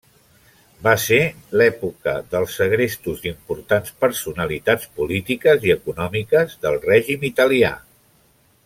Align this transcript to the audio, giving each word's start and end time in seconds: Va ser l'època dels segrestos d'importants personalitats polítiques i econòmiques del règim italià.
Va 0.85 0.93
ser 1.01 1.19
l'època 1.61 2.15
dels 2.31 2.55
segrestos 2.61 3.21
d'importants 3.27 3.93
personalitats 4.07 4.89
polítiques 5.01 5.69
i 5.71 5.75
econòmiques 5.79 6.57
del 6.67 6.81
règim 6.91 7.29
italià. 7.33 7.73